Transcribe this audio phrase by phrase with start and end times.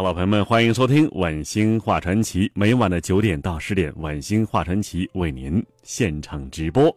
[0.00, 6.90] 好了，朋友们，欢迎收听《晚星画传奇》，每晚的九点到十点，《晚星画传奇》为您现场直播。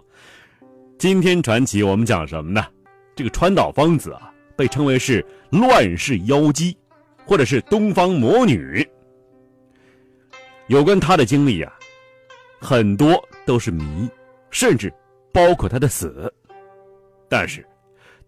[0.98, 2.66] 今天传奇我们讲什么呢？
[3.13, 6.77] 这个川岛芳子啊，被称为是乱世妖姬，
[7.25, 8.88] 或者是东方魔女。
[10.67, 11.73] 有关她的经历啊，
[12.61, 14.09] 很多都是谜，
[14.49, 14.89] 甚至
[15.33, 16.33] 包括她的死。
[17.27, 17.67] 但是，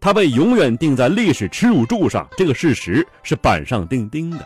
[0.02, 4.45] 她被永远钉在历史耻辱柱上，这个事实是板上钉钉的。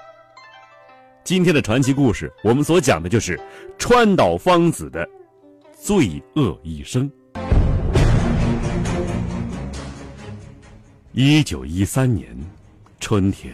[1.30, 3.40] 今天的传奇故事，我们所讲的就是
[3.78, 5.08] 川岛芳子的
[5.80, 7.08] 罪恶一生。
[11.12, 12.36] 一九一三年
[13.00, 13.54] 春天，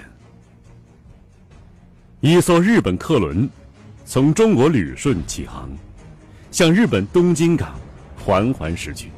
[2.22, 3.50] 一艘日本客轮
[4.06, 5.70] 从中国旅顺起航，
[6.52, 7.76] 向日本东京港
[8.16, 9.10] 缓缓驶去。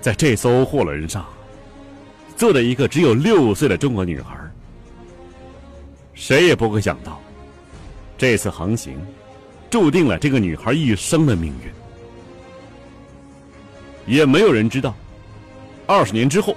[0.00, 1.24] 在这艘货轮上，
[2.36, 4.36] 坐着一个只有六岁的中国女孩。
[6.18, 7.22] 谁也不会想到，
[8.18, 8.98] 这次航行
[9.70, 11.72] 注定了这个女孩一生的命运。
[14.04, 14.94] 也没有人知道，
[15.86, 16.56] 二十年之后，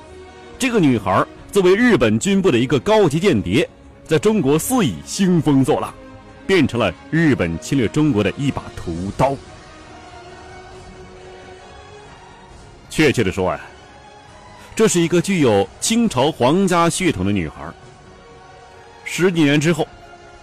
[0.57, 3.69] 这个女孩作为日本军部的一个高级间谍，
[4.03, 5.93] 在中国肆意兴风作浪，
[6.47, 9.37] 变成了日本侵略中国的一把屠刀。
[12.89, 13.61] 确切的说啊，
[14.75, 17.71] 这是一个具有清朝皇家血统的女孩。
[19.13, 19.85] 十几年之后，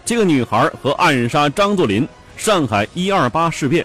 [0.05, 3.83] 这个女孩和暗杀张作霖、上海一二八事变、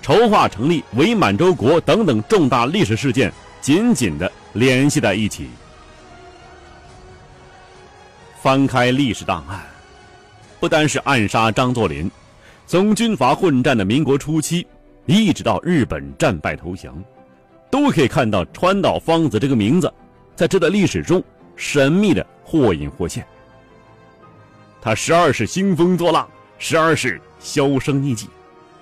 [0.00, 5.46] 筹划成立伪满洲国等等重大历史事件紧紧的联系在一起。
[8.40, 9.60] 翻开历史档案，
[10.58, 12.10] 不单是暗杀张作霖，
[12.66, 14.66] 从军阀混战的民国初期，
[15.04, 16.96] 一直到日本战败投降，
[17.70, 19.92] 都可以看到川岛芳子这个名字，
[20.34, 21.22] 在这段历史中
[21.56, 23.22] 神秘的或隐或现。
[24.84, 26.28] 他时而是兴风作浪，
[26.58, 28.28] 时而是销声匿迹，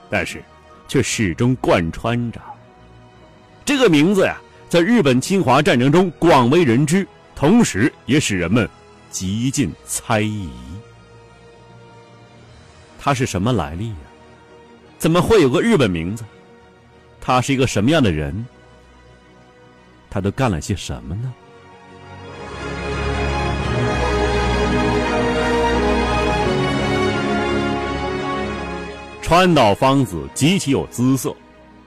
[0.09, 0.43] 但是，
[0.89, 2.41] 却始终贯穿着。
[3.67, 7.07] 这个名字呀，在日本侵华战争中广为人知，
[7.37, 8.67] 同时也使人们
[9.11, 10.49] 极尽猜疑。
[12.99, 13.97] 他是什么来历呀？
[14.99, 16.25] 怎么会有个日本名字？
[17.21, 18.47] 他是一个什么样的人？
[20.09, 21.33] 他都干了些什么呢？
[29.31, 31.33] 川岛芳子极其有姿色，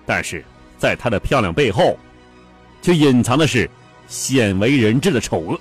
[0.05, 0.41] 但是
[0.77, 1.99] 在她的漂亮背后，
[2.81, 3.69] 却隐藏的是
[4.07, 5.59] 鲜为人知的丑恶。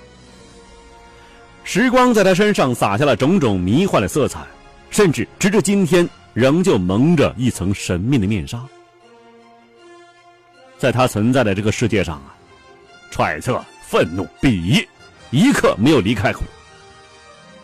[1.65, 4.45] 时光在她身上洒下了种种迷幻的色彩，
[4.91, 8.65] 甚至直至今天仍旧蒙着一层神秘的面纱。
[10.77, 12.33] 在她存在的这个世界上啊，
[13.11, 14.87] 揣测、愤怒、鄙夷，
[15.31, 16.43] 一刻没有离开过。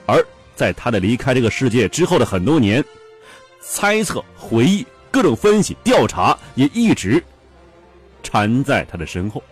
[0.06, 0.22] 而
[0.58, 2.84] 在她的离开这个世界之后的很多年。
[3.72, 7.24] 猜测、回忆、各种分析、调查，也一直
[8.24, 9.44] 缠在他的身后。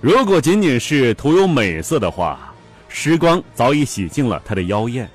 [0.00, 2.54] 如果仅仅是徒有美色的话，
[2.88, 5.10] 时光早已洗净了他的妖艳，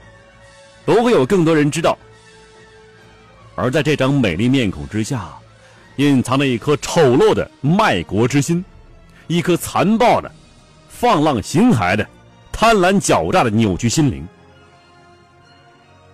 [0.83, 1.97] 不会有更多人知道。
[3.55, 5.29] 而在这张美丽面孔之下，
[5.95, 8.63] 隐藏着一颗丑陋的卖国之心，
[9.27, 10.29] 一颗残暴的、
[10.89, 12.05] 放浪形骸的、
[12.51, 14.27] 贪婪狡诈的扭曲心灵。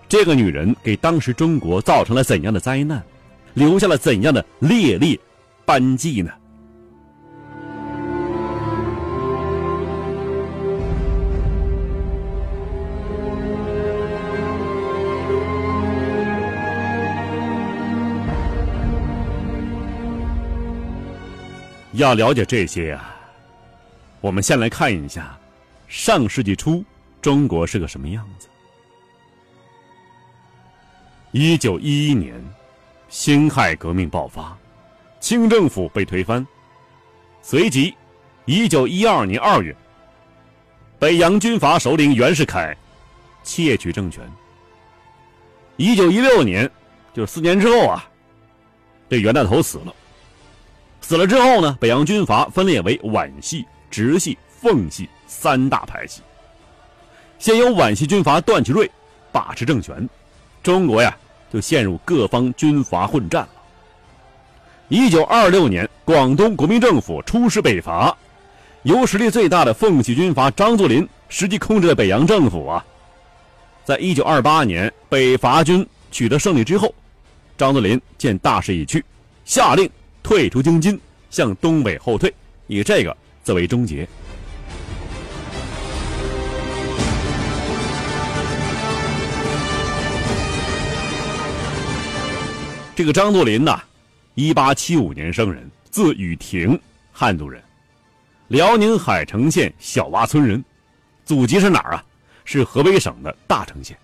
[0.08, 3.02] 这个女人给当时中国造成了怎样的灾难，
[3.52, 5.18] 留下了怎样的烈烈
[5.66, 6.32] 斑迹呢？
[21.92, 23.14] 要了解这些呀，
[24.22, 25.36] 我们先来看一下
[25.86, 26.82] 上世纪初
[27.20, 28.48] 中国是个什么样子。
[31.32, 32.42] 一九一一年，
[33.10, 34.56] 辛亥革命爆发，
[35.20, 36.46] 清政府被推翻。
[37.42, 37.94] 随即，
[38.46, 39.76] 一九一二年二月，
[40.98, 42.74] 北洋军阀首领袁世凯
[43.42, 44.26] 窃取政权。
[45.76, 46.68] 一九一六年，
[47.12, 48.08] 就是四年之后啊，
[49.10, 49.94] 这袁大头死了。
[51.02, 56.22] 死了之后呢，北洋军阀分裂为皖系、直系、奉系三大派系。
[57.38, 58.90] 先由皖系军阀段祺瑞
[59.30, 60.08] 把持政权，
[60.68, 61.16] 中国呀
[61.50, 63.48] 就陷入各方军阀混战了。
[64.88, 68.14] 一九二六年，广东国民政府出师北伐，
[68.82, 72.84] 由实力最大的奉系军阀张作霖实际控制的北洋政府啊。
[73.82, 76.94] 在一九二八年北伐军取得胜利之后，
[77.56, 79.02] 张作霖见大势已去，
[79.46, 79.88] 下令
[80.22, 81.00] 退出京津，
[81.30, 82.30] 向东北后退，
[82.66, 84.06] 以这个作为终结。
[92.98, 93.80] 这个张作霖呐，
[94.34, 96.76] 一八七五年生人，字雨亭，
[97.12, 97.62] 汉族人，
[98.48, 100.64] 辽宁海城县小洼村人，
[101.24, 102.04] 祖籍是哪儿啊？
[102.44, 103.96] 是河北省的大城县。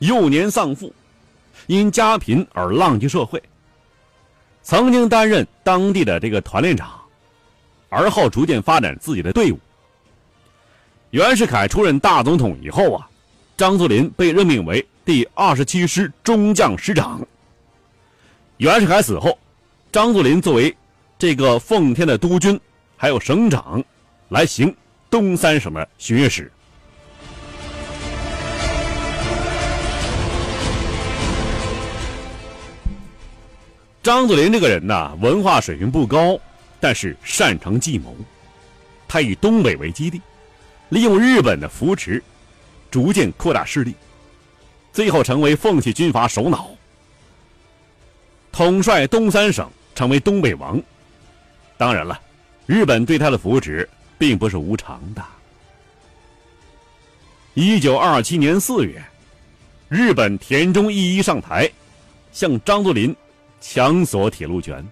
[0.00, 0.92] 幼年丧父，
[1.68, 3.40] 因家贫而浪迹社会。
[4.60, 7.00] 曾经担任当地的这个团练长，
[7.90, 9.58] 而后逐渐发展自己的队伍。
[11.10, 13.08] 袁世凯出任大总统以后啊，
[13.56, 17.24] 张作霖被任命为第二十七师中将师长。
[18.60, 19.38] 袁世凯死后，
[19.90, 20.76] 张作霖作为
[21.18, 22.60] 这个奉天的督军，
[22.94, 23.82] 还有省长，
[24.28, 24.76] 来行
[25.08, 26.52] 东三省的巡阅使。
[34.02, 36.38] 张作霖这个人呢，文化水平不高，
[36.78, 38.14] 但是擅长计谋。
[39.08, 40.20] 他以东北为基地，
[40.90, 42.22] 利用日本的扶持，
[42.90, 43.94] 逐渐扩大势力，
[44.92, 46.68] 最后成为奉系军阀首脑。
[48.60, 50.78] 统帅东三省，成为东北王。
[51.78, 52.20] 当然了，
[52.66, 55.24] 日本对他的扶持并不是无偿的。
[57.54, 59.02] 一九二七年四月，
[59.88, 61.70] 日本田中义一上台，
[62.32, 63.16] 向张作霖
[63.62, 64.86] 强索铁路权，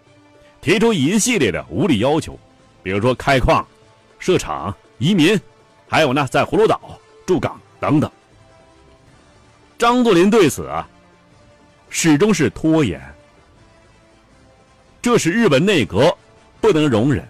[0.63, 2.41] 提出一系列的无理要求，
[2.83, 3.69] 比如说开矿、
[4.19, 5.39] 设厂、移民，
[5.87, 8.11] 还有呢在葫芦岛驻港等等。
[9.77, 10.89] 张作霖对此啊，
[11.91, 12.99] 始终是拖延。
[15.01, 16.17] 这是日本内阁
[16.61, 17.27] 不能容忍。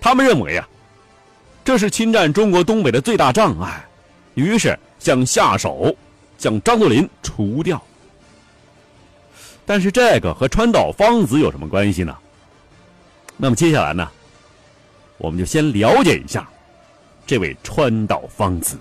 [0.00, 0.68] 他们认为啊，
[1.64, 3.84] 这是侵占中国东北的最大障碍，
[4.34, 5.94] 于是想下手
[6.36, 7.82] 将张作霖除掉。
[9.64, 12.16] 但是这个和川岛芳子有什么关系呢？
[13.36, 14.10] 那么接下来呢，
[15.18, 16.48] 我们就先了解一下
[17.26, 18.76] 这位川岛芳子。